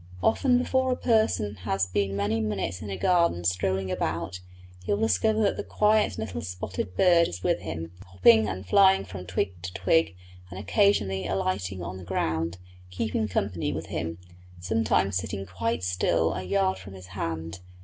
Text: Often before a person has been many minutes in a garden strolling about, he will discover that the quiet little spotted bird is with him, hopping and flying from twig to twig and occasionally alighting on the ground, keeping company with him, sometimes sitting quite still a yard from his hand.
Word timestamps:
Often 0.23 0.57
before 0.57 0.91
a 0.91 0.95
person 0.97 1.53
has 1.57 1.85
been 1.85 2.15
many 2.15 2.39
minutes 2.41 2.81
in 2.81 2.89
a 2.89 2.97
garden 2.97 3.43
strolling 3.43 3.91
about, 3.91 4.39
he 4.83 4.91
will 4.91 4.99
discover 5.01 5.43
that 5.43 5.57
the 5.57 5.63
quiet 5.63 6.17
little 6.17 6.41
spotted 6.41 6.97
bird 6.97 7.27
is 7.27 7.43
with 7.43 7.59
him, 7.59 7.91
hopping 8.07 8.49
and 8.49 8.65
flying 8.65 9.05
from 9.05 9.27
twig 9.27 9.53
to 9.61 9.71
twig 9.75 10.15
and 10.49 10.57
occasionally 10.57 11.27
alighting 11.27 11.83
on 11.83 11.97
the 11.97 12.03
ground, 12.03 12.57
keeping 12.89 13.27
company 13.27 13.71
with 13.71 13.85
him, 13.89 14.17
sometimes 14.59 15.17
sitting 15.17 15.45
quite 15.45 15.83
still 15.83 16.33
a 16.33 16.41
yard 16.41 16.79
from 16.79 16.93
his 16.93 17.05
hand. 17.13 17.59